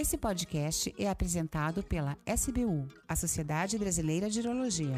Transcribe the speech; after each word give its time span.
Esse 0.00 0.16
podcast 0.16 0.94
é 0.98 1.10
apresentado 1.10 1.82
pela 1.82 2.16
SBU, 2.24 2.88
a 3.06 3.14
Sociedade 3.14 3.76
Brasileira 3.76 4.30
de 4.30 4.40
Urologia. 4.40 4.96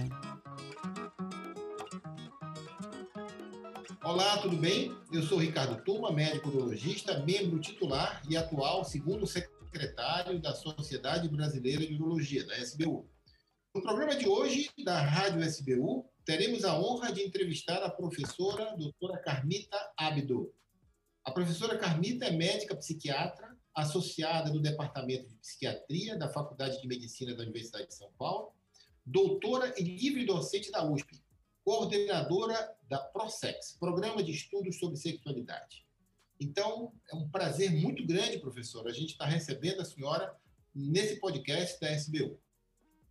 Olá, 4.05 4.39
tudo 4.39 4.57
bem? 4.57 4.97
Eu 5.13 5.25
sou 5.25 5.39
Ricardo 5.39 5.83
Tuma, 5.83 6.13
médico 6.13 6.51
urologista, 6.51 7.19
membro 7.25 7.59
titular 7.59 8.23
e 8.31 8.37
atual 8.37 8.85
segundo 8.85 9.27
secretário 9.27 10.41
da 10.41 10.55
Sociedade 10.55 11.29
Brasileira 11.29 11.85
de 11.85 11.95
Urologia, 11.95 12.47
da 12.47 12.57
SBU. 12.59 13.05
No 13.75 13.83
programa 13.83 14.15
de 14.15 14.29
hoje, 14.29 14.71
da 14.85 15.03
Rádio 15.03 15.43
SBU, 15.43 16.09
teremos 16.25 16.65
a 16.65 16.79
honra 16.79 17.13
de 17.13 17.23
entrevistar 17.23 17.83
a 17.83 17.91
professora 17.91 18.77
doutora 18.77 19.19
Carmita 19.19 19.77
Abdo. 19.99 20.55
A 21.25 21.33
professora 21.33 21.77
Carmita 21.77 22.27
é 22.27 22.31
médica 22.31 22.77
psiquiatra, 22.77 23.52
associada 23.75 24.51
do 24.51 24.61
Departamento 24.61 25.29
de 25.29 25.35
Psiquiatria 25.37 26.17
da 26.17 26.29
Faculdade 26.29 26.81
de 26.81 26.87
Medicina 26.87 27.35
da 27.35 27.43
Universidade 27.43 27.89
de 27.89 27.95
São 27.95 28.11
Paulo, 28.19 28.53
doutora 29.05 29.75
e 29.79 29.83
livre 29.83 30.25
docente 30.25 30.71
da 30.71 30.85
USP, 30.85 31.23
coordenadora 31.65 32.77
da 32.89 32.99
ProSex, 32.99 33.77
Programa 33.79 34.23
de 34.23 34.33
Estudos 34.33 34.79
sobre 34.79 34.97
Sexualidade. 34.97 35.87
Então, 36.41 36.93
é 37.11 37.15
um 37.15 37.29
prazer 37.29 37.71
muito 37.71 38.05
grande, 38.05 38.39
professora, 38.39 38.91
a 38.91 38.93
gente 38.93 39.13
está 39.13 39.25
recebendo 39.25 39.81
a 39.81 39.85
senhora 39.85 40.37
nesse 40.75 41.21
podcast 41.21 41.81
da 41.81 41.93
SBU. 41.93 42.39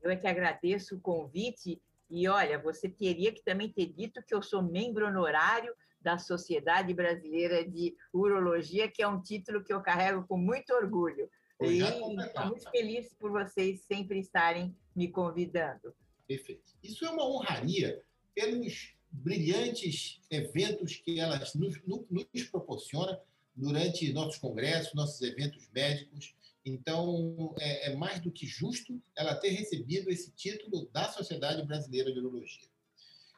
Eu 0.01 0.11
é 0.11 0.15
que 0.15 0.27
agradeço 0.27 0.95
o 0.95 0.99
convite 0.99 1.81
e 2.09 2.27
olha, 2.27 2.59
você 2.59 2.89
teria 2.89 3.31
que 3.31 3.41
também 3.41 3.71
ter 3.71 3.85
dito 3.85 4.21
que 4.23 4.33
eu 4.33 4.41
sou 4.41 4.61
membro 4.61 5.07
honorário 5.07 5.73
da 6.01 6.17
Sociedade 6.17 6.93
Brasileira 6.93 7.67
de 7.67 7.95
Urologia, 8.13 8.89
que 8.89 9.01
é 9.01 9.07
um 9.07 9.21
título 9.21 9.63
que 9.63 9.73
eu 9.73 9.81
carrego 9.81 10.25
com 10.27 10.37
muito 10.37 10.73
orgulho. 10.73 11.29
E 11.61 11.79
estou 11.79 12.15
muito 12.15 12.69
feliz 12.71 13.13
por 13.13 13.31
vocês 13.31 13.81
sempre 13.81 14.19
estarem 14.19 14.75
me 14.95 15.09
convidando. 15.09 15.93
Perfeito. 16.27 16.73
Isso 16.81 17.05
é 17.05 17.09
uma 17.09 17.27
honraria 17.27 18.01
pelos 18.33 18.95
brilhantes 19.11 20.19
eventos 20.31 20.95
que 20.95 21.19
elas 21.19 21.53
nos, 21.53 21.79
nos 21.85 22.43
proporciona 22.49 23.19
durante 23.55 24.11
nossos 24.13 24.37
congressos, 24.37 24.93
nossos 24.93 25.21
eventos 25.21 25.69
médicos. 25.71 26.33
Então, 26.65 27.53
é, 27.59 27.91
é, 27.91 27.95
mais 27.95 28.19
do 28.19 28.31
que 28.31 28.45
justo 28.45 29.01
ela 29.15 29.35
ter 29.35 29.49
recebido 29.49 30.09
esse 30.09 30.31
título 30.31 30.89
da 30.91 31.11
Sociedade 31.11 31.65
Brasileira 31.65 32.11
de 32.11 32.19
Urologia. 32.19 32.67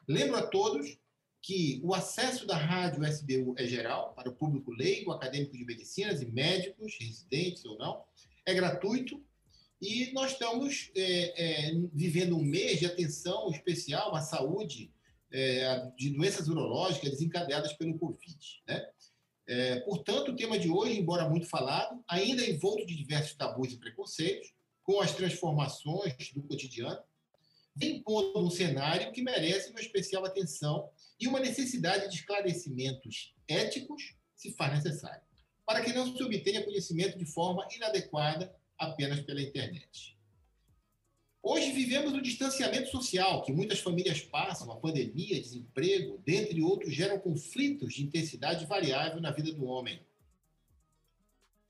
Lembro 0.06 0.36
a 0.36 0.46
todos 0.46 0.98
que 1.44 1.78
o 1.84 1.94
acesso 1.94 2.46
da 2.46 2.56
rádio 2.56 3.04
SBU 3.04 3.54
é 3.58 3.66
geral, 3.66 4.14
para 4.14 4.30
o 4.30 4.34
público 4.34 4.70
leigo, 4.70 5.12
acadêmico 5.12 5.54
de 5.54 5.62
medicinas 5.62 6.22
e 6.22 6.26
médicos, 6.26 6.96
residentes 6.98 7.62
ou 7.66 7.76
não, 7.76 8.02
é 8.46 8.54
gratuito, 8.54 9.22
e 9.78 10.10
nós 10.14 10.32
estamos 10.32 10.90
é, 10.96 11.68
é, 11.68 11.74
vivendo 11.92 12.34
um 12.34 12.42
mês 12.42 12.78
de 12.78 12.86
atenção 12.86 13.50
especial 13.50 14.16
à 14.16 14.22
saúde 14.22 14.90
é, 15.30 15.90
de 15.98 16.08
doenças 16.08 16.48
urológicas 16.48 17.10
desencadeadas 17.10 17.74
pelo 17.74 17.98
Covid. 17.98 18.62
Né? 18.66 18.86
É, 19.46 19.80
portanto, 19.80 20.30
o 20.30 20.36
tema 20.36 20.58
de 20.58 20.70
hoje, 20.70 20.98
embora 20.98 21.28
muito 21.28 21.46
falado, 21.46 22.02
ainda 22.08 22.42
é 22.42 22.48
envolto 22.48 22.86
de 22.86 22.96
diversos 22.96 23.34
tabus 23.34 23.70
e 23.70 23.76
preconceitos, 23.76 24.50
com 24.82 24.98
as 24.98 25.12
transformações 25.12 26.32
do 26.34 26.42
cotidiano, 26.42 27.02
vem 27.74 28.02
pondo 28.02 28.38
um 28.38 28.50
cenário 28.50 29.12
que 29.12 29.22
merece 29.22 29.70
uma 29.70 29.80
especial 29.80 30.24
atenção 30.24 30.88
e 31.18 31.26
uma 31.26 31.40
necessidade 31.40 32.08
de 32.08 32.16
esclarecimentos 32.16 33.34
éticos, 33.48 34.14
se 34.34 34.52
faz 34.52 34.74
necessário, 34.74 35.22
para 35.66 35.82
que 35.82 35.92
não 35.92 36.14
se 36.14 36.22
obtenha 36.22 36.64
conhecimento 36.64 37.18
de 37.18 37.26
forma 37.26 37.66
inadequada 37.74 38.54
apenas 38.78 39.20
pela 39.20 39.40
internet. 39.40 40.14
Hoje 41.42 41.72
vivemos 41.72 42.14
o 42.14 42.22
distanciamento 42.22 42.90
social 42.90 43.42
que 43.42 43.52
muitas 43.52 43.80
famílias 43.80 44.22
passam, 44.22 44.70
a 44.72 44.76
pandemia, 44.76 45.40
desemprego, 45.40 46.18
dentre 46.24 46.62
outros, 46.62 46.94
geram 46.94 47.18
conflitos 47.18 47.92
de 47.92 48.02
intensidade 48.02 48.64
variável 48.64 49.20
na 49.20 49.30
vida 49.30 49.52
do 49.52 49.66
homem. 49.66 50.00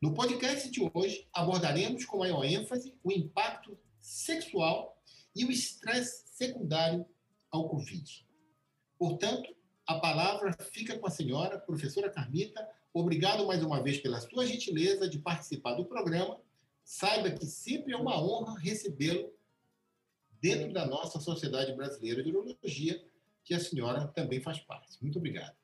No 0.01 0.15
podcast 0.15 0.71
de 0.71 0.81
hoje, 0.93 1.27
abordaremos 1.33 2.05
com 2.05 2.19
maior 2.19 2.45
ênfase 2.45 2.95
o 3.03 3.11
impacto 3.11 3.77
sexual 4.01 4.95
e 5.35 5.45
o 5.45 5.51
estresse 5.51 6.25
secundário 6.29 7.07
ao 7.51 7.69
Covid. 7.69 8.27
Portanto, 8.99 9.55
a 9.87 9.99
palavra 9.99 10.53
fica 10.53 10.99
com 10.99 11.07
a 11.07 11.11
senhora, 11.11 11.59
professora 11.59 12.11
Carmita. 12.11 12.67
Obrigado 12.93 13.47
mais 13.47 13.63
uma 13.63 13.83
vez 13.83 13.99
pela 13.99 14.21
sua 14.21 14.47
gentileza 14.47 15.09
de 15.09 15.19
participar 15.19 15.75
do 15.75 15.85
programa. 15.85 16.41
Saiba 16.85 17.31
que 17.31 17.47
sempre 17.47 17.93
é 17.93 17.97
uma 17.97 18.23
honra 18.23 18.59
recebê-lo 18.59 19.33
dentro 20.41 20.73
da 20.73 20.87
nossa 20.87 21.19
Sociedade 21.19 21.73
Brasileira 21.75 22.23
de 22.23 22.31
Urologia, 22.31 23.03
que 23.43 23.55
a 23.55 23.61
senhora 23.61 24.07
também 24.09 24.41
faz 24.41 24.61
parte. 24.61 25.03
Muito 25.03 25.19
obrigado. 25.19 25.57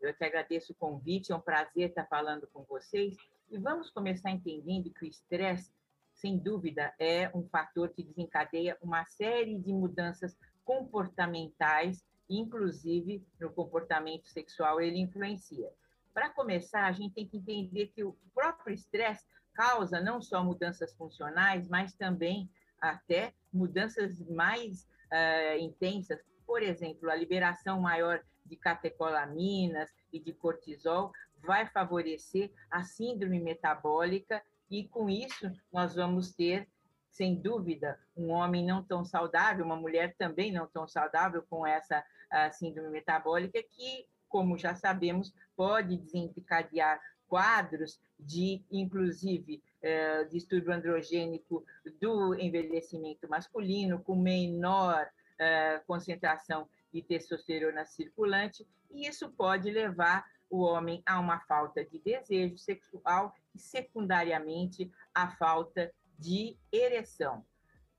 Eu 0.00 0.14
te 0.14 0.24
agradeço 0.24 0.72
o 0.72 0.74
convite, 0.74 1.32
é 1.32 1.36
um 1.36 1.40
prazer 1.40 1.88
estar 1.88 2.06
falando 2.06 2.46
com 2.52 2.62
vocês. 2.64 3.16
E 3.50 3.58
vamos 3.58 3.90
começar 3.90 4.30
entendendo 4.30 4.90
que 4.90 5.04
o 5.04 5.08
estresse, 5.08 5.70
sem 6.16 6.38
dúvida, 6.38 6.92
é 6.98 7.30
um 7.34 7.46
fator 7.48 7.90
que 7.90 8.02
desencadeia 8.02 8.76
uma 8.82 9.04
série 9.04 9.58
de 9.58 9.72
mudanças 9.72 10.36
comportamentais, 10.64 12.04
inclusive 12.28 13.24
no 13.40 13.50
comportamento 13.52 14.26
sexual 14.26 14.80
ele 14.80 14.98
influencia. 14.98 15.70
Para 16.12 16.30
começar, 16.30 16.86
a 16.86 16.92
gente 16.92 17.14
tem 17.14 17.28
que 17.28 17.36
entender 17.36 17.88
que 17.88 18.02
o 18.02 18.16
próprio 18.34 18.74
estresse 18.74 19.26
causa 19.54 20.00
não 20.00 20.20
só 20.20 20.42
mudanças 20.42 20.94
funcionais, 20.94 21.68
mas 21.68 21.92
também 21.94 22.50
até 22.80 23.32
mudanças 23.52 24.18
mais 24.28 24.88
uh, 25.12 25.58
intensas, 25.58 26.18
por 26.46 26.62
exemplo, 26.62 27.10
a 27.10 27.14
liberação 27.14 27.80
maior 27.80 28.22
de 28.44 28.56
catecolaminas 28.56 29.90
e 30.12 30.18
de 30.18 30.32
cortisol 30.32 31.12
vai 31.38 31.66
favorecer 31.66 32.50
a 32.70 32.82
síndrome 32.82 33.40
metabólica 33.40 34.42
e 34.70 34.84
com 34.88 35.08
isso 35.08 35.50
nós 35.72 35.94
vamos 35.94 36.32
ter 36.34 36.68
sem 37.16 37.34
dúvida, 37.34 37.98
um 38.14 38.30
homem 38.30 38.62
não 38.62 38.82
tão 38.82 39.02
saudável, 39.02 39.64
uma 39.64 39.74
mulher 39.74 40.14
também 40.18 40.52
não 40.52 40.66
tão 40.66 40.86
saudável 40.86 41.42
com 41.48 41.66
essa 41.66 42.04
síndrome 42.52 42.90
metabólica, 42.90 43.62
que, 43.62 44.06
como 44.28 44.58
já 44.58 44.74
sabemos, 44.74 45.32
pode 45.56 45.96
desencadear 45.96 47.00
quadros 47.26 47.98
de, 48.18 48.62
inclusive, 48.70 49.62
é, 49.80 50.24
distúrbio 50.24 50.74
androgênico 50.74 51.64
do 52.00 52.34
envelhecimento 52.34 53.26
masculino, 53.28 53.98
com 54.02 54.14
menor 54.14 55.08
é, 55.38 55.80
concentração 55.86 56.68
de 56.92 57.02
testosterona 57.02 57.86
circulante, 57.86 58.66
e 58.90 59.06
isso 59.06 59.30
pode 59.30 59.70
levar 59.70 60.26
o 60.50 60.60
homem 60.60 61.02
a 61.04 61.18
uma 61.18 61.40
falta 61.40 61.84
de 61.84 61.98
desejo 61.98 62.58
sexual 62.58 63.34
e, 63.56 63.58
secundariamente, 63.58 64.90
a 65.14 65.30
falta 65.30 65.92
de 66.18 66.56
ereção. 66.70 67.44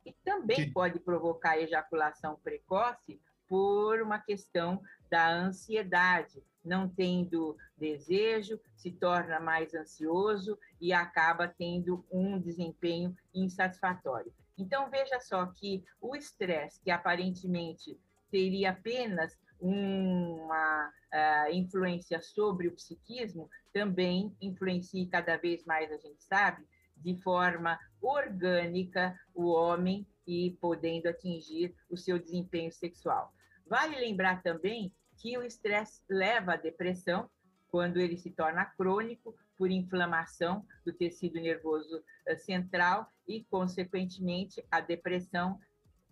E 0.05 0.13
também 0.23 0.71
pode 0.71 0.99
provocar 0.99 1.59
ejaculação 1.59 2.39
precoce 2.41 3.19
por 3.47 4.01
uma 4.01 4.19
questão 4.19 4.81
da 5.09 5.29
ansiedade, 5.29 6.43
não 6.63 6.87
tendo 6.87 7.57
desejo, 7.77 8.59
se 8.75 8.91
torna 8.91 9.39
mais 9.39 9.73
ansioso 9.73 10.57
e 10.79 10.93
acaba 10.93 11.47
tendo 11.47 12.05
um 12.11 12.39
desempenho 12.39 13.15
insatisfatório. 13.33 14.33
Então, 14.57 14.89
veja 14.89 15.19
só 15.19 15.45
que 15.45 15.83
o 16.01 16.15
estresse, 16.15 16.81
que 16.81 16.91
aparentemente 16.91 17.99
teria 18.29 18.71
apenas 18.71 19.37
uma 19.59 20.89
uh, 20.89 21.53
influência 21.53 22.21
sobre 22.21 22.67
o 22.67 22.75
psiquismo, 22.75 23.49
também 23.73 24.35
influencia 24.41 25.07
cada 25.09 25.37
vez 25.37 25.65
mais, 25.65 25.91
a 25.91 25.97
gente 25.97 26.23
sabe, 26.23 26.65
de 26.95 27.15
forma 27.21 27.79
orgânica 28.01 29.17
o 29.33 29.47
homem 29.47 30.07
e 30.25 30.57
podendo 30.59 31.07
atingir 31.07 31.75
o 31.89 31.97
seu 31.97 32.19
desempenho 32.19 32.71
sexual. 32.71 33.33
Vale 33.65 33.97
lembrar 33.97 34.41
também 34.41 34.93
que 35.17 35.37
o 35.37 35.43
estresse 35.43 36.01
leva 36.09 36.53
à 36.53 36.57
depressão, 36.57 37.29
quando 37.69 37.97
ele 37.97 38.17
se 38.17 38.31
torna 38.31 38.65
crônico 38.65 39.35
por 39.57 39.69
inflamação 39.71 40.65
do 40.85 40.93
tecido 40.93 41.39
nervoso 41.39 42.01
eh, 42.25 42.37
central 42.37 43.11
e, 43.27 43.43
consequentemente, 43.45 44.63
a 44.71 44.79
depressão 44.79 45.59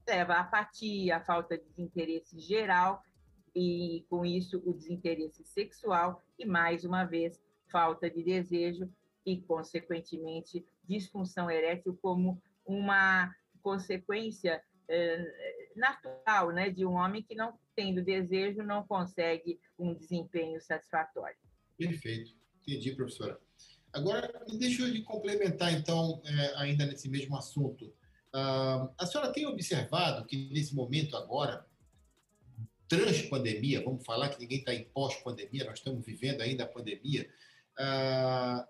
leva 0.08 0.34
à 0.34 0.42
apatia, 0.42 1.18
à 1.18 1.22
falta 1.22 1.58
de 1.58 1.64
desinteresse 1.66 2.40
geral 2.40 3.02
e, 3.56 4.06
com 4.10 4.25
isso, 4.25 4.62
o 4.66 4.74
desinteresse 4.74 5.44
sexual 5.46 6.24
e, 6.38 6.46
mais 6.46 6.84
uma 6.84 7.06
vez, 7.06 7.42
falta 7.72 8.10
de 8.10 8.22
desejo 8.22 8.92
e, 9.25 9.40
consequentemente, 9.42 10.66
disfunção 10.84 11.50
erétil 11.50 11.98
como 12.02 12.42
uma 12.66 13.34
consequência 13.63 14.62
é, 14.88 15.72
natural, 15.75 16.52
né, 16.52 16.69
de 16.69 16.86
um 16.86 16.94
homem 16.94 17.24
que 17.24 17.34
não 17.34 17.57
tendo 17.75 18.04
desejo 18.04 18.63
não 18.63 18.86
consegue 18.86 19.60
um 19.78 19.94
desempenho 19.94 20.62
satisfatório. 20.62 21.38
Perfeito, 21.78 22.31
entendi, 22.62 22.96
professora. 22.96 23.40
Agora, 23.92 24.30
deixa 24.57 24.84
eu 24.84 25.04
complementar, 25.06 25.74
então, 25.74 26.22
é, 26.25 26.56
ainda 26.57 26.86
nesse 26.86 27.10
mesmo 27.10 27.38
assunto. 27.38 27.86
Uh, 28.34 28.92
a 28.98 29.06
senhora 29.06 29.31
tem 29.31 29.46
observado 29.46 30.25
que, 30.25 30.50
nesse 30.50 30.75
momento 30.75 31.16
agora, 31.16 31.66
trans-pandemia, 32.88 33.84
vamos 33.84 34.06
falar 34.06 34.30
que 34.30 34.40
ninguém 34.40 34.60
está 34.60 34.74
em 34.74 34.84
pós-pandemia, 34.86 35.66
nós 35.66 35.80
estamos 35.80 36.06
vivendo 36.06 36.42
ainda 36.42 36.64
a 36.64 36.68
pandemia, 36.68 37.28
uh, 37.80 38.66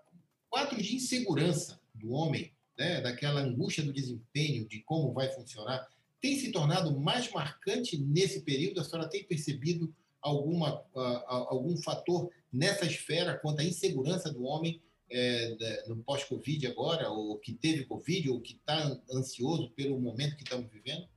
quadros 0.48 0.84
de 0.84 0.96
insegurança 0.96 1.80
do 1.94 2.12
homem, 2.12 2.52
né, 2.78 3.00
daquela 3.00 3.40
angústia 3.40 3.82
do 3.82 3.92
desempenho, 3.92 4.66
de 4.66 4.80
como 4.80 5.12
vai 5.12 5.28
funcionar, 5.32 5.86
tem 6.20 6.38
se 6.38 6.50
tornado 6.50 6.98
mais 6.98 7.30
marcante 7.30 7.96
nesse 7.98 8.40
período? 8.40 8.80
A 8.80 8.84
senhora 8.84 9.08
tem 9.08 9.24
percebido 9.24 9.94
alguma, 10.20 10.80
uh, 10.94 11.22
algum 11.48 11.76
fator 11.76 12.30
nessa 12.52 12.86
esfera 12.86 13.38
quanto 13.38 13.60
à 13.60 13.64
insegurança 13.64 14.32
do 14.32 14.44
homem 14.44 14.82
é, 15.10 15.84
no 15.86 16.02
pós-Covid 16.02 16.66
agora, 16.66 17.08
ou 17.10 17.38
que 17.38 17.52
teve 17.52 17.84
Covid, 17.84 18.30
ou 18.30 18.40
que 18.40 18.54
está 18.54 19.00
ansioso 19.12 19.70
pelo 19.70 20.00
momento 20.00 20.36
que 20.36 20.42
estamos 20.42 20.70
vivendo? 20.70 21.08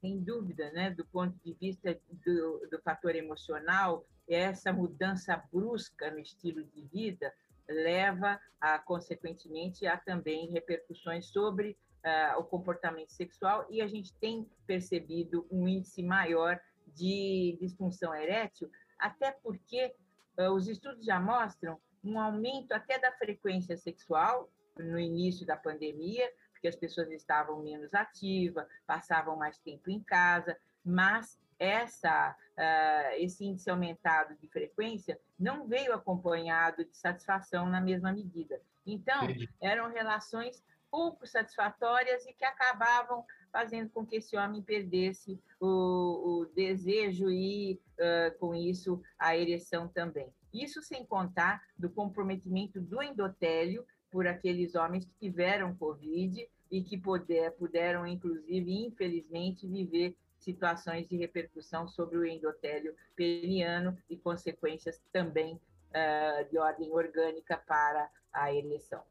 Sem 0.00 0.20
dúvida, 0.22 0.70
né? 0.72 0.90
do 0.90 1.04
ponto 1.06 1.36
de 1.44 1.54
vista 1.54 1.98
do, 2.24 2.68
do 2.70 2.80
fator 2.82 3.14
emocional, 3.16 4.06
essa 4.28 4.72
mudança 4.72 5.36
brusca 5.52 6.10
no 6.10 6.18
estilo 6.18 6.62
de 6.64 6.82
vida 6.82 7.32
leva, 7.68 8.40
a, 8.60 8.78
consequentemente, 8.78 9.86
a 9.86 9.96
também 9.96 10.50
repercussões 10.50 11.26
sobre 11.26 11.76
uh, 12.04 12.38
o 12.38 12.44
comportamento 12.44 13.10
sexual 13.10 13.66
e 13.70 13.80
a 13.82 13.86
gente 13.86 14.14
tem 14.14 14.48
percebido 14.66 15.46
um 15.50 15.68
índice 15.68 16.02
maior 16.02 16.58
de 16.86 17.58
disfunção 17.60 18.14
erétil, 18.14 18.70
até 18.98 19.32
porque 19.32 19.94
uh, 20.38 20.50
os 20.52 20.66
estudos 20.66 21.04
já 21.04 21.20
mostram 21.20 21.78
um 22.02 22.18
aumento 22.18 22.72
até 22.72 22.98
da 22.98 23.12
frequência 23.12 23.76
sexual 23.76 24.50
no 24.78 24.98
início 24.98 25.44
da 25.44 25.56
pandemia, 25.56 26.30
porque 26.58 26.68
as 26.68 26.76
pessoas 26.76 27.10
estavam 27.10 27.62
menos 27.62 27.94
ativas, 27.94 28.66
passavam 28.84 29.36
mais 29.36 29.58
tempo 29.58 29.88
em 29.90 30.00
casa, 30.00 30.56
mas 30.84 31.38
essa, 31.58 32.36
uh, 32.56 33.14
esse 33.16 33.44
índice 33.44 33.70
aumentado 33.70 34.34
de 34.36 34.48
frequência 34.48 35.18
não 35.38 35.66
veio 35.66 35.94
acompanhado 35.94 36.84
de 36.84 36.96
satisfação 36.96 37.66
na 37.68 37.80
mesma 37.80 38.12
medida. 38.12 38.60
Então, 38.84 39.20
eram 39.62 39.90
relações 39.90 40.62
pouco 40.90 41.26
satisfatórias 41.26 42.26
e 42.26 42.32
que 42.32 42.44
acabavam 42.44 43.24
fazendo 43.52 43.90
com 43.90 44.04
que 44.04 44.16
esse 44.16 44.36
homem 44.36 44.62
perdesse 44.62 45.40
o, 45.60 46.40
o 46.40 46.46
desejo 46.54 47.30
e, 47.30 47.80
uh, 47.98 48.38
com 48.38 48.54
isso, 48.54 49.00
a 49.18 49.36
ereção 49.36 49.86
também. 49.88 50.32
Isso 50.52 50.82
sem 50.82 51.04
contar 51.04 51.62
do 51.78 51.90
comprometimento 51.90 52.80
do 52.80 53.02
endotélio 53.02 53.86
por 54.18 54.26
aqueles 54.26 54.74
homens 54.74 55.04
que 55.04 55.12
tiveram 55.20 55.76
Covid 55.76 56.44
e 56.72 56.82
que 56.82 56.98
puder, 56.98 57.52
puderam, 57.52 58.04
inclusive, 58.04 58.84
infelizmente, 58.84 59.64
viver 59.64 60.16
situações 60.40 61.08
de 61.08 61.16
repercussão 61.16 61.86
sobre 61.86 62.18
o 62.18 62.26
endotélio 62.26 62.96
peniano 63.14 63.96
e 64.10 64.16
consequências 64.16 65.00
também 65.12 65.54
uh, 65.54 66.50
de 66.50 66.58
ordem 66.58 66.90
orgânica 66.90 67.58
para 67.58 68.10
a 68.32 68.52
ereção. 68.52 69.04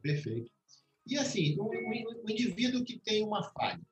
Perfeito. 0.00 0.50
E 1.06 1.18
assim, 1.18 1.54
o, 1.60 2.30
indivíduo 2.30 2.82
que 2.82 2.98
tem 2.98 3.22
uma 3.22 3.42
falha, 3.50 3.82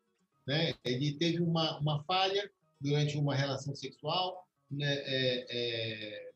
né? 0.46 0.72
ele 0.82 1.18
teve 1.18 1.42
uma, 1.42 1.78
uma 1.78 2.02
falha 2.04 2.50
durante 2.80 3.18
uma 3.18 3.34
relação 3.34 3.74
sexual, 3.74 4.48
né? 4.70 4.94
É, 4.94 5.46
é... 5.50 6.33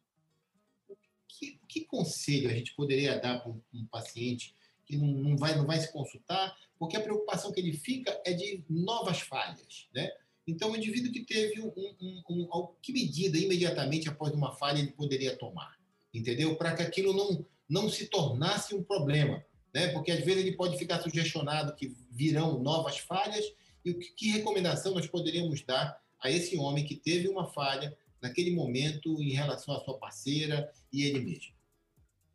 Que, 1.38 1.60
que, 1.68 1.84
conselho 1.84 2.50
a 2.50 2.52
gente 2.52 2.74
poderia 2.74 3.18
dar 3.18 3.40
para 3.40 3.50
um, 3.50 3.60
um 3.72 3.86
paciente 3.86 4.54
que 4.84 4.96
não, 4.96 5.06
não, 5.06 5.36
vai, 5.36 5.54
não 5.54 5.66
vai 5.66 5.78
se 5.78 5.92
consultar, 5.92 6.56
porque 6.78 6.96
a 6.96 7.00
preocupação 7.00 7.52
que 7.52 7.60
ele 7.60 7.72
fica 7.72 8.20
é 8.24 8.32
de 8.32 8.64
novas 8.68 9.20
falhas, 9.20 9.88
né? 9.94 10.10
Então, 10.46 10.72
o 10.72 10.76
indivíduo 10.76 11.12
que 11.12 11.24
teve 11.24 11.60
um, 11.60 11.72
um, 12.00 12.22
um, 12.30 12.68
que 12.80 12.90
medida 12.92 13.36
imediatamente 13.36 14.08
após 14.08 14.32
uma 14.32 14.52
falha 14.52 14.78
ele 14.78 14.92
poderia 14.92 15.36
tomar, 15.36 15.78
entendeu? 16.12 16.56
Para 16.56 16.74
que 16.74 16.82
aquilo 16.82 17.12
não, 17.12 17.46
não 17.68 17.88
se 17.90 18.06
tornasse 18.06 18.74
um 18.74 18.82
problema 18.82 19.44
né? 19.72 19.88
Porque 19.88 20.10
às 20.10 20.24
vezes 20.24 20.44
ele 20.44 20.56
pode 20.56 20.78
ficar 20.78 21.00
sugestionado 21.00 21.74
que 21.74 21.94
virão 22.10 22.60
novas 22.60 22.98
falhas 22.98 23.44
e 23.84 23.90
o 23.90 23.98
que, 23.98 24.08
que 24.12 24.30
recomendação 24.30 24.94
nós 24.94 25.06
poderíamos 25.06 25.62
dar 25.62 26.00
a 26.20 26.30
esse 26.30 26.56
homem 26.56 26.84
que 26.84 26.96
teve 26.96 27.28
uma 27.28 27.46
falha 27.46 27.96
naquele 28.20 28.54
momento 28.54 29.20
em 29.22 29.30
relação 29.30 29.74
à 29.74 29.80
sua 29.80 29.98
parceira 29.98 30.70
e 30.92 31.04
ele 31.04 31.20
mesmo? 31.20 31.54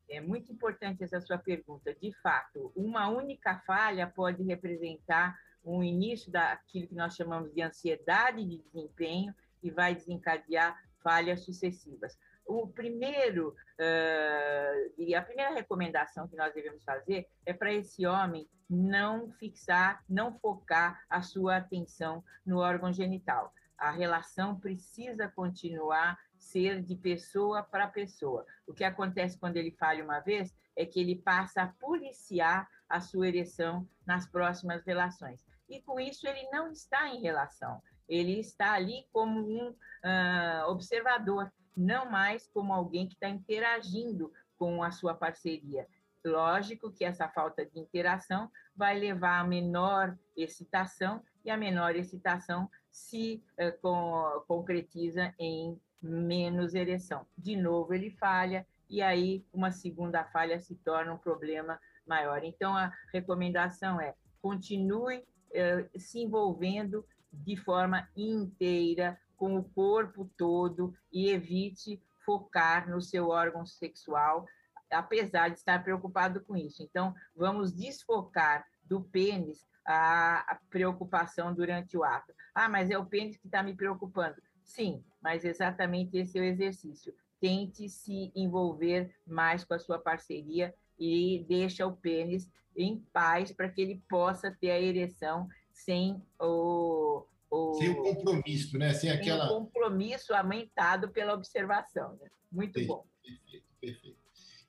É 0.09 0.21
muito 0.21 0.51
importante 0.51 1.03
essa 1.03 1.19
sua 1.21 1.38
pergunta. 1.38 1.94
De 1.95 2.12
fato, 2.21 2.71
uma 2.75 3.09
única 3.09 3.59
falha 3.65 4.07
pode 4.07 4.44
representar 4.44 5.38
um 5.63 5.83
início 5.83 6.31
daquilo 6.31 6.88
que 6.88 6.95
nós 6.95 7.15
chamamos 7.15 7.53
de 7.53 7.62
ansiedade 7.62 8.45
de 8.45 8.57
desempenho 8.57 9.33
e 9.62 9.71
vai 9.71 9.95
desencadear 9.95 10.77
falhas 11.01 11.41
sucessivas 11.41 12.18
o 12.45 12.68
primeiro 12.68 13.50
uh, 13.50 14.94
e 14.97 15.15
a 15.15 15.21
primeira 15.21 15.53
recomendação 15.53 16.27
que 16.27 16.36
nós 16.36 16.53
devemos 16.53 16.83
fazer 16.83 17.27
é 17.45 17.53
para 17.53 17.74
esse 17.74 18.06
homem 18.06 18.47
não 18.69 19.31
fixar, 19.33 20.03
não 20.09 20.38
focar 20.39 21.01
a 21.09 21.21
sua 21.21 21.57
atenção 21.57 22.24
no 22.45 22.57
órgão 22.57 22.91
genital. 22.91 23.53
A 23.77 23.91
relação 23.91 24.59
precisa 24.59 25.27
continuar 25.27 26.17
ser 26.37 26.81
de 26.81 26.95
pessoa 26.95 27.63
para 27.63 27.87
pessoa. 27.87 28.45
O 28.67 28.73
que 28.73 28.83
acontece 28.83 29.37
quando 29.37 29.57
ele 29.57 29.71
falha 29.71 30.03
uma 30.03 30.19
vez 30.19 30.53
é 30.75 30.85
que 30.85 30.99
ele 30.99 31.15
passa 31.15 31.63
a 31.63 31.67
policiar 31.67 32.67
a 32.89 32.99
sua 32.99 33.27
ereção 33.27 33.87
nas 34.05 34.27
próximas 34.27 34.85
relações. 34.85 35.45
E 35.69 35.81
com 35.81 35.99
isso 35.99 36.27
ele 36.27 36.47
não 36.51 36.71
está 36.71 37.07
em 37.07 37.21
relação, 37.21 37.81
ele 38.07 38.39
está 38.39 38.73
ali 38.73 39.07
como 39.11 39.39
um 39.39 39.69
uh, 39.69 40.69
observador 40.69 41.51
não 41.75 42.09
mais 42.09 42.47
como 42.47 42.73
alguém 42.73 43.07
que 43.07 43.15
está 43.15 43.27
interagindo 43.27 44.31
com 44.57 44.83
a 44.83 44.91
sua 44.91 45.15
parceria. 45.15 45.87
Lógico 46.23 46.91
que 46.91 47.03
essa 47.03 47.27
falta 47.27 47.65
de 47.65 47.79
interação 47.79 48.49
vai 48.75 48.97
levar 48.97 49.39
a 49.39 49.43
menor 49.43 50.17
excitação 50.37 51.21
e 51.43 51.49
a 51.49 51.57
menor 51.57 51.95
excitação 51.95 52.69
se 52.93 53.43
eh, 53.57 53.71
com, 53.71 54.43
concretiza 54.47 55.33
em 55.39 55.81
menos 55.99 56.75
ereção. 56.75 57.25
De 57.35 57.55
novo, 57.55 57.93
ele 57.93 58.11
falha 58.11 58.65
e 58.87 59.01
aí 59.01 59.43
uma 59.51 59.71
segunda 59.71 60.23
falha 60.23 60.59
se 60.59 60.75
torna 60.75 61.11
um 61.11 61.17
problema 61.17 61.79
maior. 62.05 62.43
Então, 62.43 62.77
a 62.77 62.93
recomendação 63.12 64.00
é 64.00 64.13
continue 64.41 65.25
eh, 65.51 65.89
se 65.97 66.19
envolvendo 66.19 67.03
de 67.31 67.57
forma 67.57 68.07
inteira 68.15 69.19
com 69.35 69.57
o 69.57 69.63
corpo 69.63 70.29
todo 70.38 70.93
e 71.12 71.31
evite 71.31 72.00
focar 72.23 72.88
no 72.88 73.01
seu 73.01 73.29
órgão 73.29 73.65
sexual, 73.65 74.45
apesar 74.91 75.50
de 75.50 75.57
estar 75.57 75.83
preocupado 75.83 76.41
com 76.41 76.55
isso. 76.55 76.83
Então, 76.83 77.15
vamos 77.35 77.73
desfocar 77.73 78.67
do 78.83 79.01
pênis 79.01 79.65
a, 79.85 80.59
preocupação 80.69 81.53
durante 81.53 81.97
o 81.97 82.03
ato. 82.03 82.33
Ah, 82.53 82.69
mas 82.69 82.89
é 82.89 82.97
o 82.97 83.05
pênis 83.05 83.37
que 83.37 83.47
está 83.47 83.61
me 83.61 83.75
preocupando. 83.75 84.35
Sim, 84.63 85.03
mas 85.21 85.43
exatamente 85.43 86.17
esse 86.17 86.37
é 86.37 86.41
o 86.41 86.45
exercício. 86.45 87.13
Tente 87.39 87.89
se 87.89 88.31
envolver 88.35 89.13
mais 89.25 89.63
com 89.65 89.73
a 89.73 89.79
sua 89.79 89.99
parceria 89.99 90.73
e 90.97 91.45
deixa 91.47 91.85
o 91.85 91.95
pênis 91.95 92.49
em 92.75 92.99
paz 93.11 93.51
para 93.51 93.69
que 93.69 93.81
ele 93.81 94.01
possa 94.09 94.49
ter 94.49 94.71
a 94.71 94.79
ereção 94.79 95.47
sem 95.71 96.21
o, 96.39 97.25
o, 97.49 97.73
sem 97.75 97.89
o 97.89 98.01
compromisso, 98.01 98.77
né? 98.77 98.93
Sem, 98.93 99.11
aquela. 99.11 99.45
o 99.45 99.65
compromisso 99.65 100.33
aumentado 100.33 101.09
pela 101.09 101.33
observação. 101.33 102.17
Né? 102.21 102.29
Muito 102.51 102.73
perfeito, 102.73 102.87
bom. 102.87 103.05
Perfeito, 103.21 103.67
perfeito. 103.79 104.23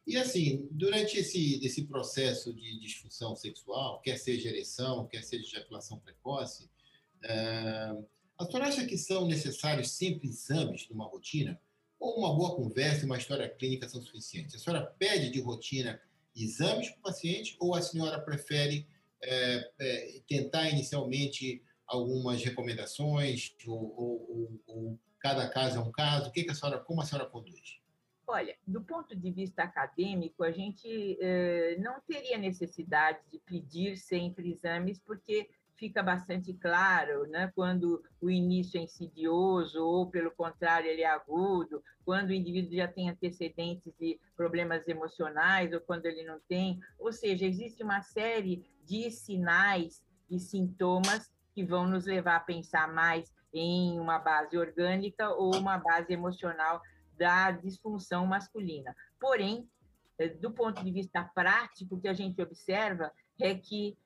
E 0.07 0.17
assim, 0.19 0.69
durante 0.71 1.19
esse, 1.19 1.65
esse 1.65 1.85
processo 1.87 2.53
de 2.53 2.79
disfunção 2.79 3.35
sexual, 3.35 4.01
quer 4.03 4.19
seja 4.19 4.51
ereção, 4.51 5.07
quer 5.07 5.23
seja 5.23 5.45
ejaculação 5.45 5.99
precoce, 5.99 6.65
uh, 7.25 8.07
a 8.37 8.45
senhora 8.45 8.69
acha 8.69 8.85
que 8.85 8.99
são 8.99 9.27
necessários 9.27 9.93
sempre 9.93 10.29
exames 10.29 10.89
numa 10.91 11.07
rotina? 11.07 11.59
Ou 11.99 12.19
uma 12.19 12.35
boa 12.35 12.55
conversa 12.55 13.03
e 13.03 13.07
uma 13.07 13.17
história 13.17 13.49
clínica 13.49 13.89
são 13.89 14.03
suficientes? 14.03 14.55
A 14.55 14.59
senhora 14.59 14.85
pede 14.99 15.31
de 15.31 15.41
rotina 15.41 16.01
exames 16.37 16.91
para 16.91 16.99
o 16.99 17.03
paciente 17.03 17.57
ou 17.61 17.75
a 17.75 17.81
senhora 17.81 18.21
prefere 18.21 18.87
é, 19.23 19.71
é, 19.79 20.23
tentar 20.29 20.69
inicialmente 20.69 21.63
algumas 21.87 22.43
recomendações 22.43 23.55
ou, 23.67 23.95
ou, 23.97 24.31
ou, 24.31 24.63
ou, 24.67 25.01
cada 25.19 25.49
caso 25.49 25.79
é 25.79 25.81
um 25.81 25.93
caso? 25.93 26.29
O 26.29 26.33
que, 26.33 26.45
que 26.45 26.51
a 26.51 26.55
senhora, 26.55 26.79
como 26.81 27.01
a 27.01 27.07
senhora 27.07 27.29
conduz? 27.29 27.79
Olha, 28.27 28.57
do 28.67 28.83
ponto 28.83 29.15
de 29.15 29.31
vista 29.31 29.63
acadêmico, 29.63 30.43
a 30.43 30.51
gente 30.51 31.19
eh, 31.21 31.77
não 31.79 32.01
teria 32.01 32.39
necessidade 32.39 33.19
de 33.31 33.39
pedir 33.39 33.99
sempre 33.99 34.51
exames, 34.51 34.99
porque 34.99 35.51
fica 35.77 36.03
bastante 36.03 36.55
claro, 36.55 37.27
né? 37.27 37.53
quando 37.55 38.03
o 38.21 38.31
início 38.31 38.79
é 38.79 38.83
insidioso 38.83 39.85
ou, 39.85 40.09
pelo 40.09 40.31
contrário, 40.31 40.89
ele 40.89 41.03
é 41.03 41.07
agudo, 41.07 41.83
quando 42.05 42.31
o 42.31 42.35
indivíduo 42.35 42.77
já 42.77 42.89
tem 42.89 43.11
antecedentes 43.11 43.93
de 43.99 44.19
problemas 44.37 44.87
emocionais 44.89 45.73
ou 45.73 45.81
quando 45.81 46.07
ele 46.07 46.23
não 46.25 46.41
tem. 46.49 46.81
Ou 46.99 47.13
seja, 47.13 47.45
existe 47.45 47.83
uma 47.83 48.03
série 48.03 48.65
de 48.85 49.11
sinais 49.11 50.03
e 50.31 50.39
sintomas 50.39 51.31
que 51.55 51.65
vão 51.65 51.87
nos 51.87 52.05
levar 52.07 52.37
a 52.37 52.41
pensar 52.41 52.93
mais 52.93 53.33
em 53.53 54.01
uma 54.01 54.19
base 54.19 54.57
orgânica 54.57 55.31
ou 55.31 55.55
uma 55.55 55.79
base 55.79 56.13
emocional 56.13 56.81
da 57.17 57.51
disfunção 57.51 58.27
masculina. 58.27 58.95
Porém, 59.21 59.69
eh, 60.19 60.29
do 60.29 60.51
ponto 60.51 60.83
de 60.83 60.91
vista 60.91 61.23
prático, 61.23 61.97
o 61.97 62.01
que 62.01 62.09
a 62.09 62.15
gente 62.15 62.41
observa 62.41 63.13
é 63.41 63.55
que, 63.55 63.97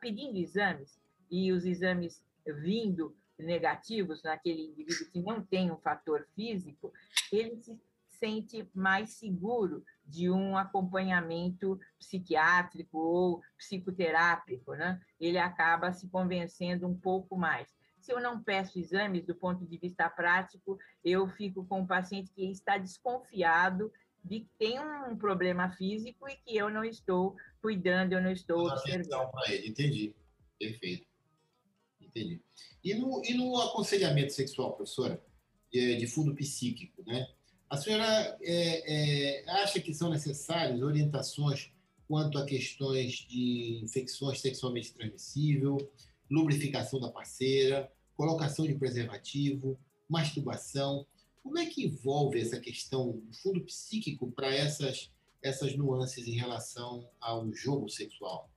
pedindo 0.00 0.36
exames, 0.36 1.00
e 1.30 1.50
os 1.50 1.64
exames 1.64 2.22
vindo 2.62 3.16
negativos 3.38 4.22
naquele 4.22 4.66
indivíduo 4.66 5.10
que 5.10 5.22
não 5.22 5.42
tem 5.42 5.70
um 5.70 5.78
fator 5.78 6.26
físico, 6.34 6.92
ele 7.32 7.56
se 7.56 7.80
sente 8.08 8.68
mais 8.74 9.10
seguro 9.10 9.84
de 10.04 10.30
um 10.30 10.56
acompanhamento 10.56 11.80
psiquiátrico 11.98 12.98
ou 12.98 13.42
psicoterápico, 13.56 14.74
né? 14.74 15.00
Ele 15.18 15.38
acaba 15.38 15.92
se 15.92 16.08
convencendo 16.08 16.86
um 16.86 16.96
pouco 16.96 17.36
mais. 17.36 17.74
Se 18.02 18.12
eu 18.12 18.20
não 18.20 18.42
peço 18.42 18.78
exames 18.78 19.24
do 19.24 19.34
ponto 19.34 19.64
de 19.64 19.78
vista 19.78 20.10
prático, 20.10 20.76
eu 21.04 21.28
fico 21.28 21.64
com 21.64 21.80
um 21.80 21.86
paciente 21.86 22.32
que 22.32 22.50
está 22.50 22.76
desconfiado 22.76 23.92
de 24.24 24.40
que 24.40 24.50
tem 24.58 24.78
um 24.80 25.16
problema 25.16 25.70
físico 25.70 26.28
e 26.28 26.36
que 26.36 26.56
eu 26.56 26.68
não 26.68 26.84
estou 26.84 27.36
cuidando, 27.60 28.12
eu 28.12 28.20
não 28.20 28.30
estou 28.30 28.68
observando. 28.68 29.30
para 29.30 29.52
ele, 29.52 29.68
entendi. 29.68 30.14
Perfeito. 30.58 31.06
Entendi. 32.00 32.40
E 32.84 32.94
no, 32.94 33.22
e 33.24 33.34
no 33.34 33.56
aconselhamento 33.60 34.32
sexual, 34.32 34.74
professora, 34.74 35.22
é, 35.72 35.94
de 35.94 36.06
fundo 36.06 36.34
psíquico, 36.34 37.02
né? 37.06 37.26
A 37.70 37.76
senhora 37.76 38.36
é, 38.42 39.44
é, 39.44 39.50
acha 39.62 39.80
que 39.80 39.94
são 39.94 40.10
necessárias 40.10 40.82
orientações 40.82 41.72
quanto 42.06 42.36
a 42.36 42.44
questões 42.44 43.12
de 43.28 43.80
infecções 43.82 44.40
sexualmente 44.40 44.92
transmissíveis, 44.92 45.82
lubrificação 46.32 46.98
da 46.98 47.10
parceira, 47.10 47.92
colocação 48.16 48.66
de 48.66 48.74
preservativo, 48.74 49.78
masturbação? 50.08 51.06
Como 51.42 51.58
é 51.58 51.66
que 51.66 51.84
envolve 51.84 52.40
essa 52.40 52.58
questão 52.58 53.18
do 53.18 53.32
fundo 53.34 53.60
psíquico 53.64 54.32
para 54.32 54.52
essas, 54.54 55.12
essas 55.42 55.76
nuances 55.76 56.26
em 56.26 56.34
relação 56.34 57.06
ao 57.20 57.52
jogo 57.52 57.88
sexual? 57.90 58.50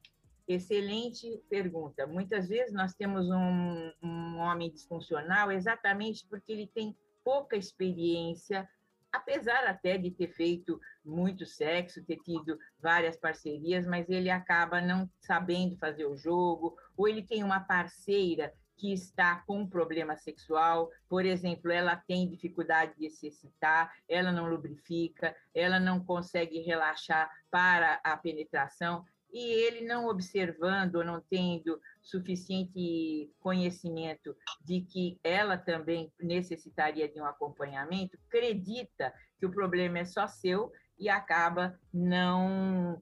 Excelente 0.47 1.41
pergunta. 1.49 2.07
Muitas 2.07 2.47
vezes 2.47 2.71
nós 2.71 2.93
temos 2.93 3.27
um, 3.27 3.91
um 4.01 4.37
homem 4.37 4.71
disfuncional 4.71 5.51
exatamente 5.51 6.25
porque 6.29 6.51
ele 6.51 6.67
tem 6.67 6.95
pouca 7.23 7.57
experiência, 7.57 8.69
apesar 9.15 9.65
até 9.65 9.97
de 9.97 10.11
ter 10.11 10.27
feito 10.27 10.79
muito 11.03 11.45
sexo, 11.45 12.03
ter 12.03 12.17
tido 12.17 12.57
várias 12.79 13.17
parcerias, 13.17 13.85
mas 13.85 14.09
ele 14.09 14.29
acaba 14.29 14.81
não 14.81 15.09
sabendo 15.19 15.77
fazer 15.77 16.05
o 16.05 16.17
jogo, 16.17 16.77
ou 16.97 17.07
ele 17.07 17.23
tem 17.23 17.43
uma 17.43 17.59
parceira 17.59 18.53
que 18.77 18.91
está 18.91 19.37
com 19.47 19.59
um 19.59 19.67
problema 19.67 20.17
sexual, 20.17 20.91
por 21.07 21.25
exemplo, 21.25 21.71
ela 21.71 21.95
tem 21.95 22.27
dificuldade 22.27 22.93
de 22.97 23.09
se 23.09 23.27
excitar, 23.27 23.91
ela 24.07 24.31
não 24.31 24.49
lubrifica, 24.49 25.35
ela 25.53 25.79
não 25.79 26.03
consegue 26.03 26.59
relaxar 26.59 27.31
para 27.49 28.01
a 28.03 28.17
penetração, 28.17 29.05
e 29.31 29.39
ele 29.39 29.85
não 29.85 30.07
observando 30.07 31.03
não 31.03 31.21
tendo 31.29 31.79
suficiente 32.01 33.31
conhecimento 33.39 34.35
de 34.61 34.81
que 34.81 35.19
ela 35.23 35.57
também 35.57 36.11
necessitaria 36.19 37.07
de 37.07 37.19
um 37.19 37.25
acompanhamento, 37.25 38.17
acredita 38.27 39.13
que 39.39 39.45
o 39.45 39.51
problema 39.51 39.99
é 39.99 40.05
só 40.05 40.27
seu 40.27 40.71
e 40.97 41.09
acaba 41.09 41.77
não, 41.93 43.01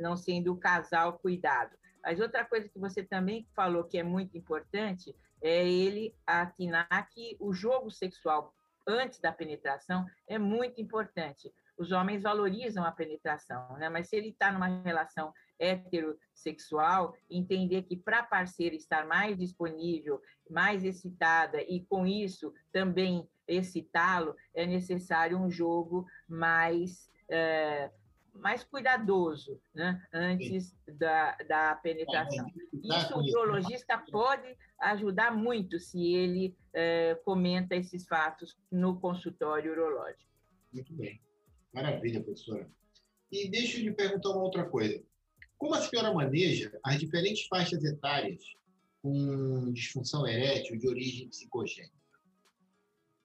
não 0.00 0.16
sendo 0.16 0.52
o 0.52 0.58
casal 0.58 1.18
cuidado. 1.18 1.76
Mas 2.02 2.20
outra 2.20 2.44
coisa 2.44 2.68
que 2.68 2.78
você 2.78 3.02
também 3.02 3.46
falou 3.54 3.84
que 3.84 3.98
é 3.98 4.02
muito 4.02 4.36
importante 4.38 5.14
é 5.42 5.68
ele 5.68 6.14
atinar 6.26 7.08
que 7.10 7.36
o 7.40 7.52
jogo 7.52 7.90
sexual 7.90 8.54
antes 8.86 9.20
da 9.20 9.32
penetração 9.32 10.06
é 10.26 10.38
muito 10.38 10.80
importante. 10.80 11.52
Os 11.78 11.92
homens 11.92 12.22
valorizam 12.22 12.84
a 12.84 12.90
penetração, 12.90 13.76
né? 13.78 13.88
mas 13.88 14.08
se 14.08 14.16
ele 14.16 14.30
está 14.30 14.50
numa 14.50 14.82
relação 14.82 15.32
heterossexual, 15.58 17.14
entender 17.30 17.82
que 17.82 17.96
para 17.96 18.20
a 18.20 18.26
parceira 18.26 18.74
estar 18.74 19.06
mais 19.06 19.38
disponível, 19.38 20.20
mais 20.50 20.84
excitada 20.84 21.62
e 21.62 21.84
com 21.86 22.06
isso 22.06 22.52
também 22.72 23.28
excitá-lo, 23.46 24.34
é 24.54 24.66
necessário 24.66 25.38
um 25.38 25.50
jogo 25.50 26.06
mais 26.28 27.08
é, 27.30 27.90
mais 28.34 28.64
cuidadoso 28.64 29.60
né? 29.74 30.00
antes 30.12 30.76
da, 30.86 31.36
da 31.48 31.74
penetração. 31.76 32.46
Isso 32.72 33.14
o 33.14 33.40
urologista 33.40 33.98
pode 34.10 34.56
ajudar 34.80 35.34
muito 35.34 35.78
se 35.80 36.14
ele 36.14 36.56
é, 36.72 37.16
comenta 37.24 37.74
esses 37.74 38.06
fatos 38.06 38.56
no 38.70 39.00
consultório 39.00 39.72
urológico. 39.72 40.30
Muito 40.72 40.94
bem. 40.94 41.20
Maravilha, 41.72 42.22
professora. 42.22 42.68
E 43.30 43.48
deixa 43.48 43.78
eu 43.78 43.84
lhe 43.84 43.92
perguntar 43.92 44.30
uma 44.30 44.42
outra 44.42 44.64
coisa. 44.64 45.02
Como 45.56 45.74
a 45.74 45.80
senhora 45.80 46.12
maneja 46.12 46.78
as 46.84 46.98
diferentes 46.98 47.46
faixas 47.46 47.84
etárias 47.84 48.42
com 49.02 49.72
disfunção 49.72 50.26
erétil 50.26 50.78
de 50.78 50.88
origem 50.88 51.28
psicogênica? 51.28 51.98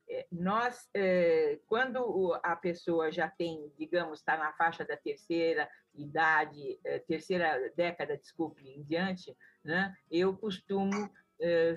É, 0.10 0.28
nós, 0.32 0.90
é, 0.94 1.60
quando 1.68 2.34
a 2.44 2.56
pessoa 2.56 3.12
já 3.12 3.30
tem, 3.30 3.72
digamos, 3.78 4.20
está 4.20 4.38
na 4.38 4.52
faixa 4.54 4.84
da 4.84 4.98
terceira 4.98 5.70
idade, 5.96 6.80
é, 6.84 7.00
terceira 7.00 7.72
década, 7.76 8.18
desculpe, 8.18 8.68
em 8.68 8.84
diante, 8.84 9.36
né, 9.64 9.96
eu 10.12 10.36
costumo, 10.36 11.10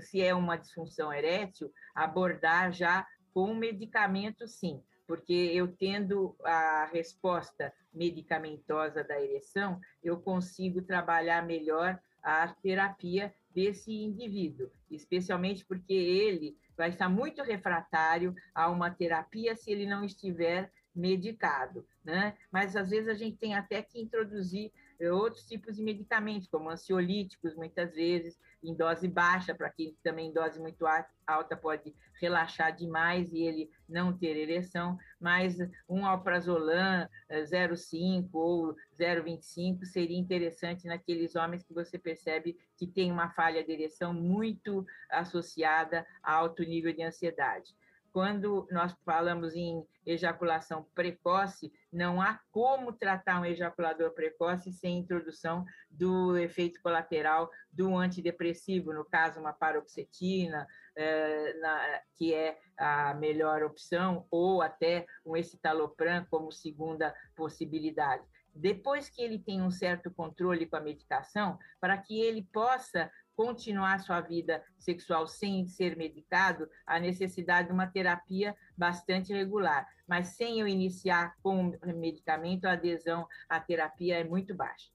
se 0.01 0.21
é 0.23 0.33
uma 0.33 0.57
disfunção 0.57 1.13
erétil, 1.13 1.73
abordar 1.95 2.73
já 2.73 3.07
com 3.33 3.53
medicamento, 3.55 4.47
sim 4.47 4.83
porque 5.07 5.33
eu 5.33 5.69
tendo 5.69 6.35
a 6.45 6.89
resposta 6.93 7.73
medicamentosa 7.93 9.03
da 9.05 9.21
ereção, 9.21 9.81
eu 10.03 10.19
consigo 10.19 10.83
trabalhar 10.83 11.45
melhor 11.45 11.99
a 12.23 12.49
terapia 12.49 13.33
desse 13.55 13.93
indivíduo, 13.93 14.71
especialmente 14.91 15.65
porque 15.65 15.95
ele 15.95 16.59
vai 16.77 16.91
estar 16.91 17.09
muito 17.09 17.43
refratário 17.43 18.35
a 18.55 18.69
uma 18.69 18.91
terapia 18.91 19.55
se 19.57 19.71
ele 19.71 19.87
não 19.87 20.05
estiver 20.05 20.71
medicado, 20.95 21.87
né? 22.05 22.37
Mas 22.51 22.75
às 22.75 22.91
vezes 22.91 23.09
a 23.09 23.15
gente 23.15 23.37
tem 23.37 23.55
até 23.55 23.83
que 23.83 24.01
introduzir 24.01 24.73
outros 25.13 25.45
tipos 25.47 25.77
de 25.77 25.83
medicamentos, 25.83 26.49
como 26.49 26.71
ansiolíticos, 26.71 27.55
muitas 27.55 27.95
vezes, 27.95 28.39
em 28.63 28.75
dose 28.75 29.07
baixa, 29.09 29.55
para 29.55 29.71
quem 29.71 29.97
também 30.03 30.29
em 30.29 30.33
dose 30.33 30.61
muito 30.61 30.85
alta 31.27 31.57
pode 31.57 31.95
relaxar 32.21 32.75
demais 32.75 33.33
e 33.33 33.43
ele 33.43 33.71
não 33.89 34.17
ter 34.17 34.37
ereção, 34.37 34.99
mas 35.21 35.57
um 35.89 36.05
alprazolam 36.07 37.09
0,5 37.31 38.25
eh, 38.25 38.29
ou 38.33 38.75
0,25 38.99 39.85
seria 39.85 40.19
interessante 40.19 40.87
naqueles 40.87 41.37
homens 41.37 41.63
que 41.63 41.75
você 41.75 41.99
percebe 41.99 42.57
que 42.77 42.87
tem 42.87 43.13
uma 43.13 43.31
falha 43.31 43.63
de 43.65 43.73
ereção 43.73 44.13
muito 44.15 44.85
associada 45.11 46.07
a 46.23 46.33
alto 46.33 46.63
nível 46.63 46.93
de 46.93 47.03
ansiedade 47.03 47.75
quando 48.17 48.67
nós 48.71 48.97
falamos 49.05 49.55
em 49.55 49.87
ejaculação 50.07 50.89
precoce, 50.95 51.71
não 51.93 52.19
há 52.19 52.41
como 52.51 52.91
tratar 52.91 53.43
um 53.43 53.45
ejaculador 53.45 54.11
precoce 54.15 54.73
sem 54.73 55.01
introdução 55.01 55.67
do 55.91 56.35
efeito 56.39 56.81
colateral 56.81 57.51
do 57.71 57.95
antidepressivo, 57.95 58.95
no 58.95 59.05
caso, 59.05 59.39
uma 59.39 59.53
paroxetina, 59.53 60.67
é, 60.97 61.53
na, 61.61 62.01
que 62.17 62.33
é 62.33 62.59
a 62.79 63.13
melhor 63.13 63.63
opção, 63.63 64.27
ou 64.31 64.63
até 64.63 65.05
um 65.23 65.37
escitalopram 65.37 66.25
como 66.31 66.51
segunda 66.51 67.15
possibilidade. 67.37 68.25
Depois 68.55 69.11
que 69.11 69.21
ele 69.21 69.39
tem 69.39 69.61
um 69.61 69.71
certo 69.71 70.11
controle 70.11 70.65
com 70.65 70.77
a 70.77 70.81
medicação, 70.81 71.59
para 71.79 71.99
que 71.99 72.19
ele 72.19 72.49
possa 72.51 73.11
continuar 73.37 74.01
sua 74.01 74.21
vida 74.21 74.65
sexual 74.79 75.29
sem 75.29 75.69
ser 75.69 75.97
medicado, 75.97 76.69
a 76.87 76.99
necessidade 76.99 77.69
de 77.69 77.75
uma 77.75 77.87
terapia 77.87 78.57
bastante 78.77 79.33
regular. 79.33 79.87
Mas 80.09 80.29
sem 80.29 80.59
eu 80.59 80.67
iniciar 80.67 81.37
com 81.43 81.79
medicamento, 81.85 82.65
a 82.65 82.73
adesão 82.73 83.29
à 83.49 83.61
terapia 83.61 84.19
é 84.19 84.25
muito 84.25 84.55
baixa. 84.55 84.91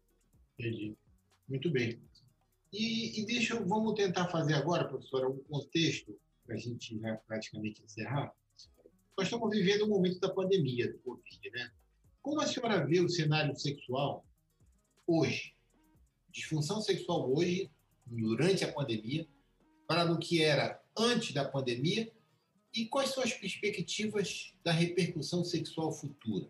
Entendi. 0.58 0.98
Muito 1.48 1.70
bem. 1.70 2.02
E, 2.74 3.22
e 3.22 3.26
deixa 3.26 3.54
eu, 3.54 3.68
vamos 3.68 3.94
tentar 3.94 4.28
fazer 4.30 4.56
agora, 4.56 4.88
professora, 4.88 5.30
um 5.30 5.38
contexto 5.44 6.18
para 6.46 6.56
a 6.56 6.58
gente 6.58 7.00
já 7.00 7.16
praticamente 7.28 7.84
encerrar. 7.84 8.34
Nós 9.18 9.28
estamos 9.28 9.52
vivendo 9.52 9.86
um 9.86 9.90
momento 9.90 10.20
da 10.20 10.34
pandemia 10.34 10.92
do 10.92 10.98
Covid, 11.00 11.52
né? 11.52 11.72
Como 12.22 12.40
a 12.40 12.48
senhora 12.48 12.86
vê 12.86 13.00
o 13.00 13.10
cenário 13.10 13.56
sexual 13.56 14.26
hoje? 15.06 15.54
Disfunção 16.30 16.80
sexual 16.80 17.32
hoje 17.36 17.70
durante 18.12 18.64
a 18.66 18.72
pandemia 18.72 19.28
para 19.88 20.12
o 20.12 20.20
que 20.20 20.44
era 20.44 20.82
antes 20.98 21.34
da 21.34 21.46
pandemia 21.46 22.12
e 22.74 22.86
quais 22.86 23.10
são 23.10 23.24
as 23.24 23.34
perspectivas 23.34 24.54
da 24.64 24.72
repercussão 24.72 25.44
sexual 25.44 25.92
futura? 25.92 26.48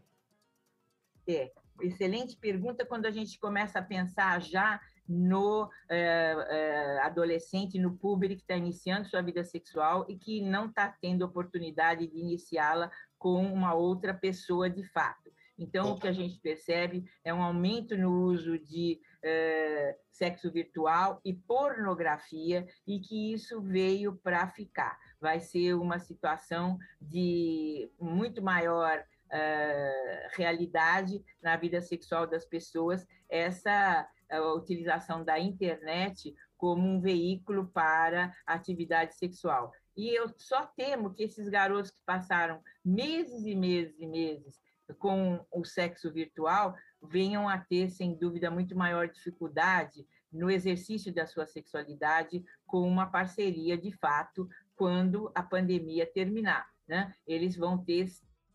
É, 1.27 1.51
excelente 1.82 2.36
pergunta 2.36 2.86
quando 2.86 3.06
a 3.06 3.12
gente 3.12 3.39
começa 3.39 3.80
a 3.80 3.84
pensar 3.84 4.41
já 4.41 4.80
no 5.08 5.70
é, 5.89 6.36
é, 6.50 7.00
adolescente, 7.01 7.80
no 7.80 7.98
público 7.98 8.36
que 8.36 8.41
está 8.41 8.56
iniciando 8.56 9.10
sua 9.10 9.22
vida 9.22 9.44
sexual 9.44 10.06
e 10.08 10.18
que 10.18 10.41
não 10.41 10.68
está 10.68 10.88
tendo 11.01 11.24
oportunidade 11.24 12.08
de 12.08 12.18
iniciá-la 12.18 12.91
com 13.18 13.46
uma 13.46 13.74
outra 13.74 14.13
pessoa 14.13 14.70
de 14.70 14.84
fato. 14.84 15.30
Então, 15.62 15.91
o 15.91 16.00
que 16.00 16.08
a 16.08 16.12
gente 16.12 16.39
percebe 16.39 17.06
é 17.24 17.32
um 17.32 17.44
aumento 17.44 17.96
no 17.96 18.24
uso 18.24 18.58
de 18.58 19.00
é, 19.24 19.96
sexo 20.10 20.51
virtual 20.51 21.22
e 21.24 21.36
pornografia, 21.36 22.65
e 22.88 23.00
que 23.00 23.32
isso 23.32 23.62
veio 23.62 24.15
para 24.24 24.48
ficar. 24.48 24.98
Vai 25.20 25.39
ser 25.39 25.75
uma 25.75 26.00
situação 26.00 26.80
de 27.00 27.91
muito 28.00 28.41
maior 28.41 28.98
uh, 28.98 30.36
realidade 30.36 31.24
na 31.39 31.56
vida 31.58 31.80
sexual 31.80 32.25
das 32.25 32.44
pessoas 32.44 33.06
essa 33.30 34.10
utilização 34.56 35.25
da 35.25 35.38
internet 35.38 36.34
como 36.58 36.88
um 36.88 37.01
veículo 37.01 37.68
para 37.68 38.34
atividade 38.48 39.13
sexual. 39.15 39.74
E 39.96 40.10
eu 40.10 40.32
só 40.38 40.65
temo 40.65 41.13
que 41.13 41.24
esses 41.24 41.50
garotos 41.50 41.91
que 41.91 42.00
passaram 42.06 42.62
meses 42.84 43.46
e 43.46 43.53
meses 43.53 44.00
e 44.00 44.08
meses 44.08 44.58
com 44.93 45.45
o 45.51 45.63
sexo 45.63 46.12
virtual 46.12 46.75
venham 47.01 47.48
a 47.50 47.57
ter, 47.57 47.89
sem 47.89 48.15
dúvida, 48.15 48.51
muito 48.51 48.75
maior 48.75 49.07
dificuldade 49.07 50.05
no 50.31 50.50
exercício 50.50 51.13
da 51.13 51.25
sua 51.25 51.45
sexualidade 51.45 52.43
com 52.65 52.88
uma 52.88 53.07
parceria 53.07 53.77
de 53.77 53.91
fato 53.91 54.48
quando 54.75 55.31
a 55.36 55.43
pandemia 55.43 56.05
terminar. 56.05 56.69
Né? 56.88 57.13
Eles 57.25 57.55
vão 57.55 57.77
ter 57.83 58.07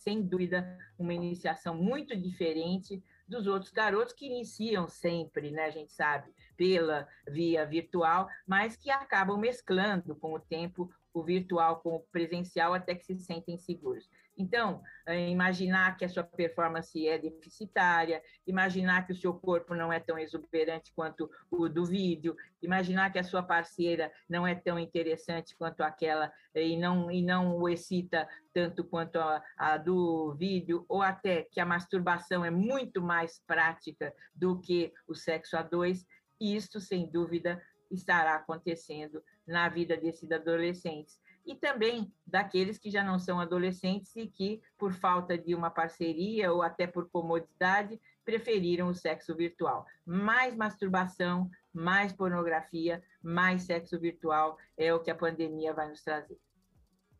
sem 0.07 0.23
dúvida, 0.23 0.79
uma 0.97 1.13
iniciação 1.13 1.75
muito 1.75 2.17
diferente 2.17 3.03
dos 3.27 3.49
outros 3.49 3.73
garotos 3.73 4.15
que 4.15 4.27
iniciam 4.27 4.87
sempre, 4.87 5.51
né, 5.51 5.65
a 5.65 5.71
gente 5.71 5.93
sabe, 5.93 6.33
pela 6.57 7.09
via 7.29 7.67
virtual, 7.67 8.29
mas 8.47 8.77
que 8.77 8.89
acabam 8.89 9.37
mesclando 9.37 10.15
com 10.15 10.33
o 10.33 10.39
tempo 10.39 10.89
o 11.13 11.25
virtual 11.25 11.81
com 11.81 11.97
o 11.97 12.01
presencial 12.13 12.73
até 12.73 12.95
que 12.95 13.05
se 13.05 13.19
sentem 13.19 13.59
seguros. 13.59 14.09
Então, 14.39 14.83
é, 15.07 15.31
imaginar 15.31 15.97
que 15.97 16.05
a 16.05 16.09
sua 16.09 16.23
performance 16.23 17.09
é 17.09 17.19
deficitária, 17.19 18.23
imaginar 18.47 19.07
que 19.07 19.13
o 19.13 19.17
seu 19.17 19.33
corpo 19.33 19.75
não 19.75 19.91
é 19.91 19.99
tão 19.99 20.19
exuberante 20.19 20.93
quanto 20.95 21.31
o 21.51 21.69
do 21.69 21.87
vídeo, 21.87 22.37
imaginar 22.61 23.11
que 23.11 23.19
a 23.19 23.25
sua 23.25 23.43
parceira 23.43 24.13
não 24.29 24.47
é 24.47 24.55
tão 24.55 24.79
interessante 24.79 25.57
quanto 25.57 25.81
aquela 25.83 26.31
é, 26.55 26.63
e 26.63 26.77
não, 26.77 27.11
e 27.11 27.23
não 27.23 27.57
o 27.57 27.69
excita 27.69 28.29
tanto 28.53 28.85
quanto 28.85 29.19
a, 29.19 29.43
a 29.57 29.79
do 29.79 30.35
vídeo, 30.35 30.85
ou 30.89 31.01
até 31.01 31.45
que 31.45 31.61
a 31.61 31.67
masturbação 31.67 32.45
é 32.45 32.51
muito 32.51 33.01
mais 33.01 33.41
prática 33.47 34.13
do 34.35 34.61
que 34.61 34.93
o 35.09 35.15
sexo 35.15 35.57
a 35.57 35.63
dois, 35.63 36.05
isso, 36.39 36.79
sem 36.81 37.11
dúvida, 37.11 37.63
estará 37.91 38.35
acontecendo 38.35 39.23
na 39.47 39.69
vida 39.69 39.97
desses 39.97 40.31
adolescentes 40.31 41.19
e 41.47 41.55
também 41.55 42.13
daqueles 42.27 42.77
que 42.79 42.91
já 42.91 43.05
não 43.05 43.19
são 43.19 43.39
adolescentes 43.39 44.15
e 44.17 44.27
que, 44.27 44.61
por 44.77 44.93
falta 44.93 45.39
de 45.39 45.55
uma 45.55 45.71
parceria 45.71 46.53
ou 46.53 46.61
até 46.61 46.87
por 46.87 47.09
comodidade, 47.09 48.01
preferiram 48.25 48.89
o 48.89 48.95
sexo 48.95 49.35
virtual. 49.37 49.87
Mais 50.05 50.57
masturbação, 50.57 51.49
mais 51.73 52.13
pornografia, 52.13 53.03
mais 53.23 53.63
sexo 53.63 53.99
virtual 53.99 54.59
é 54.77 54.93
o 54.93 55.01
que 55.01 55.11
a 55.11 55.15
pandemia 55.15 55.73
vai 55.73 55.89
nos 55.89 56.03
trazer. 56.03 56.39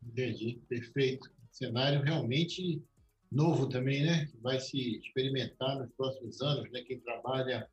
Entendi, 0.03 0.61
perfeito. 0.67 1.31
Cenário 1.51 2.01
realmente 2.01 2.83
novo 3.31 3.67
também, 3.67 4.05
né? 4.05 4.25
Que 4.25 4.37
vai 4.37 4.59
se 4.59 4.97
experimentar 4.97 5.79
nos 5.79 5.91
próximos 5.93 6.41
anos, 6.41 6.69
né? 6.71 6.81
Quem 6.81 6.99
trabalha 6.99 7.69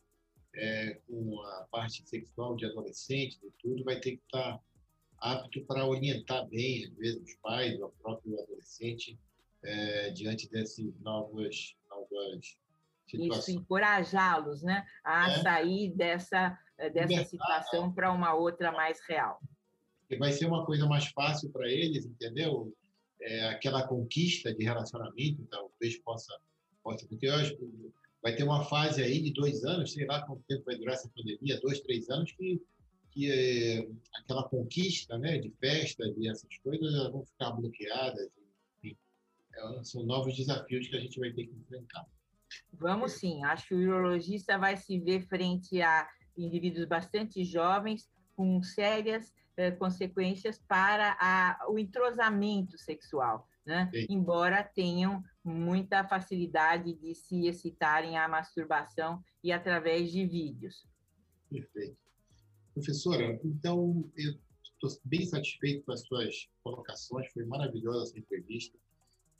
é, 0.55 1.01
com 1.07 1.41
a 1.43 1.67
parte 1.71 2.09
sexual 2.09 2.55
de 2.57 2.67
adolescente 2.67 3.39
e 3.43 3.51
tudo 3.61 3.85
vai 3.85 3.99
ter 3.99 4.13
que 4.13 4.23
estar 4.25 4.53
tá 4.53 4.61
apto 5.25 5.65
para 5.65 5.87
orientar 5.87 6.47
bem, 6.49 6.85
às 6.85 6.95
vezes, 6.97 7.23
os 7.23 7.35
pais 7.37 7.81
o 7.81 7.89
próprio 8.03 8.39
adolescente 8.43 9.19
é, 9.63 10.11
diante 10.11 10.51
dessas 10.51 10.85
novas, 11.01 11.75
novas 11.89 12.59
situações. 13.07 13.49
Isso, 13.49 13.51
encorajá-los 13.51 14.63
né, 14.63 14.87
a 15.03 15.31
é. 15.31 15.43
sair 15.43 15.91
dessa, 15.93 16.59
eh, 16.77 16.91
dessa 16.91 17.25
situação 17.25 17.91
para 17.91 18.13
uma 18.13 18.35
outra 18.35 18.71
mais 18.71 19.01
real. 19.09 19.41
E 20.11 20.17
vai 20.17 20.31
ser 20.31 20.45
uma 20.45 20.67
coisa 20.67 20.87
mais 20.87 21.07
fácil 21.07 21.51
para 21.51 21.71
eles, 21.71 22.05
entendeu? 22.05 22.77
É, 23.23 23.49
aquela 23.49 23.87
conquista 23.89 24.53
de 24.53 24.63
relacionamento, 24.63 25.47
talvez 25.51 25.97
possa, 26.01 26.39
possa 26.83 27.07
porque 27.09 27.27
eu 27.27 27.35
acho 27.35 27.57
que 27.57 27.93
vai 28.23 28.37
ter 28.37 28.43
uma 28.43 28.65
fase 28.67 29.03
aí 29.03 29.23
de 29.23 29.33
dois 29.33 29.65
anos, 29.65 29.95
sei 29.95 30.05
lá 30.05 30.21
quanto 30.27 30.43
tempo 30.47 30.65
vai 30.67 30.77
durar 30.77 30.95
essa 30.95 31.11
pandemia, 31.17 31.59
dois, 31.63 31.81
três 31.81 32.11
anos, 32.11 32.31
que 32.33 32.61
que 33.15 33.31
é, 33.31 33.89
aquela 34.21 34.43
conquista 34.49 35.17
né, 35.17 35.39
de 35.39 35.51
festa, 35.61 36.13
de 36.13 36.29
essas 36.29 36.59
coisas, 36.59 36.93
vão 37.11 37.25
ficar 37.25 37.53
bloqueadas. 37.53 38.29
Enfim, 38.83 38.97
são 39.85 40.03
novos 40.03 40.37
desafios 40.37 40.89
que 40.89 40.97
a 40.97 41.01
gente 41.01 41.19
vai 41.21 41.33
ter 41.33 41.47
que 41.47 41.55
enfrentar. 41.55 42.05
Vamos 42.73 43.13
sim, 43.13 43.43
acho 43.45 43.69
que 43.69 43.75
o 43.75 43.79
urologista 43.79 44.59
vai 44.59 44.77
se 44.77 44.99
ver 44.99 45.23
frente 45.23 45.81
a 45.81 46.09
indivíduos 46.37 46.87
bastante 46.87 47.45
jovens 47.45 48.11
com 48.37 48.61
sérias 48.63 49.33
eh, 49.57 49.71
consequências 49.71 50.59
para 50.67 51.17
a, 51.21 51.67
o 51.69 51.79
entrosamento 51.79 52.77
sexual, 52.77 53.49
né? 53.65 53.89
embora 54.09 54.65
tenham 54.65 55.23
muita 55.45 56.03
facilidade 56.05 56.95
de 56.95 57.15
se 57.15 57.47
excitarem 57.47 58.19
à 58.19 58.27
masturbação 58.27 59.23
e 59.43 59.53
através 59.53 60.11
de 60.11 60.27
vídeos. 60.27 60.85
Perfeito. 61.49 62.04
Professora, 62.75 63.41
então 63.45 64.11
eu 64.17 64.35
estou 64.63 64.91
bem 65.05 65.25
satisfeito 65.25 65.85
com 65.85 65.93
as 65.93 66.01
suas 66.03 66.49
colocações, 66.63 67.33
foi 67.33 67.45
maravilhosa 67.45 68.11
essa 68.11 68.19
entrevista. 68.19 68.77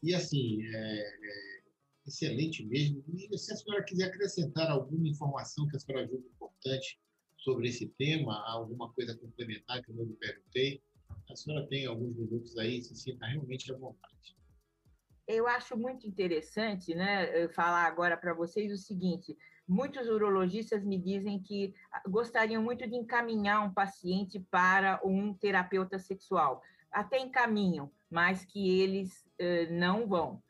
E, 0.03 0.15
assim, 0.15 0.63
é, 0.63 1.01
é 1.01 1.63
excelente 2.07 2.65
mesmo. 2.65 3.03
E 3.09 3.37
se 3.37 3.53
a 3.53 3.57
senhora 3.57 3.85
quiser 3.85 4.05
acrescentar 4.05 4.71
alguma 4.71 5.09
informação 5.09 5.67
que 5.69 5.77
a 5.77 5.81
senhora 5.81 6.07
julga 6.07 6.29
importante 6.29 6.99
sobre 7.39 7.69
esse 7.69 7.89
tema, 7.99 8.43
alguma 8.47 8.93
coisa 8.93 9.17
complementar 9.17 9.83
que 9.83 9.91
eu 9.91 9.97
não 9.97 10.05
lhe 10.05 10.15
perguntei, 10.15 10.83
a 11.31 11.37
senhora 11.37 11.67
tem 11.67 11.87
alguns 11.87 12.17
minutos 12.17 12.57
aí, 12.59 12.83
se 12.83 12.95
sinta 12.95 13.27
realmente 13.27 13.73
à 13.73 13.77
vontade. 13.77 14.15
Eu 15.27 15.47
acho 15.49 15.77
muito 15.77 16.07
interessante 16.07 16.95
né, 16.95 17.49
falar 17.49 17.87
agora 17.87 18.17
para 18.17 18.35
vocês 18.35 18.71
o 18.73 18.77
seguinte: 18.77 19.37
muitos 19.67 20.09
urologistas 20.09 20.85
me 20.85 20.99
dizem 20.99 21.39
que 21.39 21.75
ah, 21.91 22.03
gostariam 22.07 22.63
muito 22.63 22.87
de 22.87 22.95
encaminhar 22.95 23.65
um 23.65 23.73
paciente 23.73 24.39
para 24.51 25.01
um 25.05 25.33
terapeuta 25.35 25.99
sexual. 25.99 26.63
Até 26.91 27.19
encaminham, 27.19 27.91
mas 28.11 28.45
que 28.45 28.81
eles 28.81 29.27
eh, 29.39 29.67
não 29.71 30.07
vão 30.07 30.43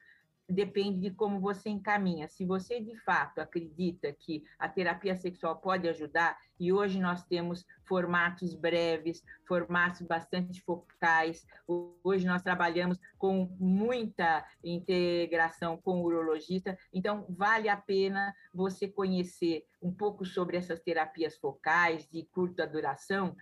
depende 0.49 1.01
de 1.01 1.11
como 1.11 1.41
você 1.41 1.69
encaminha. 1.71 2.29
Se 2.29 2.45
você 2.45 2.81
de 2.81 2.97
fato 3.01 3.41
acredita 3.41 4.13
que 4.13 4.45
a 4.59 4.69
terapia 4.69 5.17
sexual 5.17 5.57
pode 5.57 5.89
ajudar, 5.89 6.39
e 6.59 6.73
hoje 6.73 7.01
nós 7.01 7.25
temos 7.25 7.67
formatos 7.85 8.55
breves, 8.55 9.23
formatos 9.47 10.03
bastante 10.03 10.63
focais, 10.63 11.47
hoje 12.03 12.27
nós 12.27 12.43
trabalhamos 12.43 12.99
com 13.19 13.47
muita 13.59 14.47
integração 14.63 15.77
com 15.77 16.01
o 16.01 16.05
urologista, 16.05 16.79
então 16.93 17.27
vale 17.29 17.69
a 17.69 17.77
pena 17.77 18.35
você 18.53 18.87
conhecer 18.87 19.67
um 19.83 19.93
pouco 19.93 20.25
sobre 20.25 20.57
essas 20.57 20.81
terapias 20.81 21.37
focais 21.37 22.09
de 22.09 22.25
curta 22.25 22.67
duração 22.67 23.37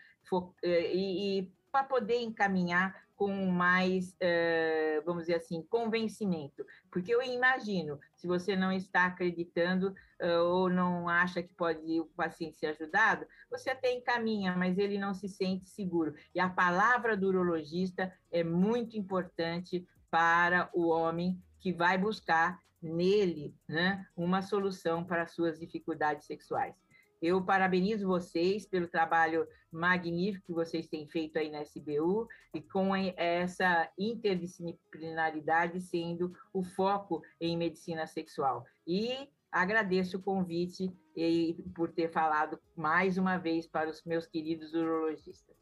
eh, 0.63 0.95
e, 0.95 1.41
e 1.41 1.53
para 1.73 1.85
poder 1.85 2.21
encaminhar 2.21 2.95
com 3.17 3.47
mais, 3.47 4.15
eh, 4.21 5.01
vamos 5.07 5.23
dizer 5.23 5.37
assim, 5.37 5.63
convencimento. 5.63 6.67
Porque 6.91 7.15
eu 7.15 7.23
imagino, 7.23 7.99
se 8.15 8.27
você 8.27 8.55
não 8.55 8.71
está 8.71 9.07
acreditando 9.07 9.95
eh, 10.19 10.39
ou 10.39 10.69
não 10.69 11.09
acha 11.09 11.43
que 11.43 11.55
pode 11.55 12.01
o 12.01 12.07
paciente 12.17 12.59
ser 12.59 12.67
ajudado, 12.67 13.27
você 13.51 13.71
até 13.71 13.93
encaminha, 13.93 14.55
mas 14.57 14.77
ele 14.77 14.99
não 14.99 15.15
se 15.15 15.29
sente 15.29 15.71
seguro. 15.71 16.15
E 16.35 16.41
a 16.41 16.49
palavra 16.49 17.17
do 17.17 17.29
urologista 17.29 18.13
é 18.31 18.45
muito 18.45 18.97
importante 18.97 19.87
para 20.11 20.69
o 20.75 20.89
homem 20.89 21.41
que 21.59 21.73
vai 21.73 21.97
buscar 21.97 22.61
nele 22.83 23.55
né, 23.69 24.05
uma 24.17 24.43
solução 24.43 25.05
para 25.05 25.27
suas 25.27 25.59
dificuldades 25.59 26.27
sexuais. 26.27 26.75
Eu 27.23 27.41
parabenizo 27.41 28.09
vocês 28.09 28.67
pelo 28.67 28.89
trabalho 28.89 29.47
magnífico 29.71 30.47
que 30.47 30.53
vocês 30.53 30.89
têm 30.89 31.07
feito 31.07 31.39
aí 31.39 31.51
na 31.51 31.63
SBU 31.63 32.29
e 32.53 32.61
com 32.61 32.95
essa 32.97 33.89
interdisciplinaridade 33.97 35.81
sendo 35.81 36.35
o 36.53 36.65
foco 36.65 37.23
em 37.41 37.57
medicina 37.57 38.09
sexual. 38.09 38.67
E 38.85 39.29
agradeço 39.53 40.17
o 40.17 40.23
convite 40.23 40.93
e 41.17 41.63
por 41.77 41.93
ter 41.93 42.11
falado 42.11 42.59
mais 42.77 43.17
uma 43.17 43.39
vez 43.39 43.69
para 43.69 43.89
os 43.89 44.03
meus 44.05 44.27
queridos 44.27 44.75
urologistas. 44.75 45.55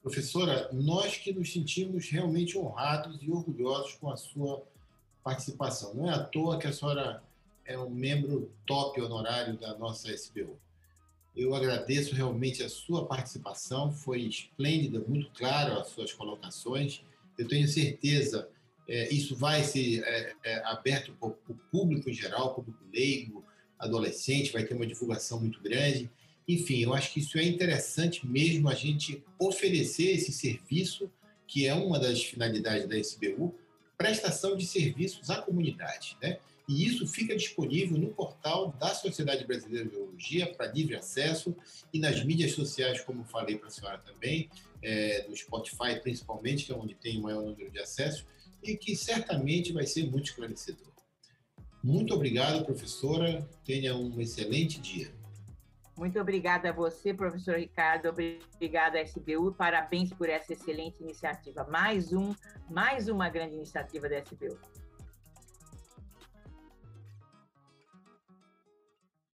Professora, 0.00 0.70
nós 0.72 1.18
que 1.18 1.32
nos 1.32 1.52
sentimos 1.52 2.08
realmente 2.08 2.58
honrados 2.58 3.22
e 3.22 3.30
orgulhosos 3.30 3.94
com 3.96 4.10
a 4.10 4.16
sua 4.16 4.66
participação. 5.22 5.94
Não 5.94 6.10
é 6.10 6.14
à 6.14 6.24
toa 6.24 6.58
que 6.58 6.66
a 6.66 6.72
senhora 6.72 7.22
é 7.64 7.78
um 7.78 7.90
membro 7.90 8.52
top 8.66 9.00
honorário 9.00 9.56
da 9.58 9.76
nossa 9.76 10.12
SBU. 10.12 10.58
Eu 11.34 11.54
agradeço 11.54 12.14
realmente 12.14 12.62
a 12.62 12.68
sua 12.68 13.06
participação, 13.06 13.90
foi 13.90 14.22
esplêndida, 14.22 15.00
muito 15.00 15.30
claro 15.30 15.78
as 15.78 15.88
suas 15.88 16.12
colocações. 16.12 17.02
Eu 17.38 17.48
tenho 17.48 17.66
certeza 17.66 18.48
é, 18.88 19.12
isso 19.12 19.34
vai 19.36 19.62
ser 19.62 20.02
é, 20.04 20.34
é, 20.44 20.54
aberto 20.66 21.12
para 21.14 21.28
o 21.28 21.58
público 21.70 22.10
em 22.10 22.12
geral, 22.12 22.54
público 22.54 22.84
leigo, 22.92 23.44
adolescente, 23.78 24.52
vai 24.52 24.64
ter 24.64 24.74
uma 24.74 24.86
divulgação 24.86 25.40
muito 25.40 25.60
grande. 25.60 26.10
Enfim, 26.46 26.82
eu 26.82 26.92
acho 26.92 27.12
que 27.12 27.20
isso 27.20 27.38
é 27.38 27.44
interessante 27.44 28.26
mesmo 28.26 28.68
a 28.68 28.74
gente 28.74 29.22
oferecer 29.38 30.10
esse 30.10 30.32
serviço, 30.32 31.10
que 31.46 31.66
é 31.66 31.74
uma 31.74 31.98
das 31.98 32.22
finalidades 32.22 32.88
da 32.88 32.98
SBU, 32.98 33.54
prestação 33.96 34.56
de 34.56 34.66
serviços 34.66 35.30
à 35.30 35.40
comunidade, 35.40 36.16
né? 36.20 36.38
E 36.68 36.86
isso 36.86 37.06
fica 37.06 37.36
disponível 37.36 37.98
no 37.98 38.08
portal 38.08 38.72
da 38.78 38.94
Sociedade 38.94 39.44
Brasileira 39.44 39.84
de 39.84 39.90
Biologia 39.90 40.54
para 40.54 40.66
livre 40.66 40.96
acesso 40.96 41.54
e 41.92 41.98
nas 41.98 42.24
mídias 42.24 42.52
sociais, 42.52 43.00
como 43.00 43.24
falei 43.24 43.58
para 43.58 43.68
a 43.68 43.70
senhora 43.70 43.98
também, 43.98 44.48
é, 44.82 45.26
no 45.28 45.36
Spotify 45.36 46.00
principalmente, 46.00 46.64
que 46.64 46.72
é 46.72 46.74
onde 46.74 46.94
tem 46.94 47.18
o 47.18 47.22
maior 47.22 47.42
número 47.42 47.70
de 47.70 47.78
acessos, 47.80 48.24
e 48.62 48.76
que 48.76 48.94
certamente 48.94 49.72
vai 49.72 49.86
ser 49.86 50.08
muito 50.08 50.26
esclarecedor. 50.26 50.92
Muito 51.82 52.14
obrigado, 52.14 52.64
professora. 52.64 53.46
Tenha 53.64 53.96
um 53.96 54.20
excelente 54.20 54.80
dia. 54.80 55.12
Muito 55.96 56.18
obrigada 56.18 56.70
a 56.70 56.72
você, 56.72 57.12
professor 57.12 57.56
Ricardo. 57.56 58.08
Obrigada 58.08 58.98
à 58.98 59.02
SBU. 59.02 59.52
Parabéns 59.52 60.12
por 60.12 60.28
essa 60.28 60.52
excelente 60.52 61.02
iniciativa. 61.02 61.64
Mais 61.64 62.12
um, 62.12 62.34
mais 62.70 63.08
uma 63.08 63.28
grande 63.28 63.56
iniciativa 63.56 64.08
da 64.08 64.18
SBU. 64.20 64.58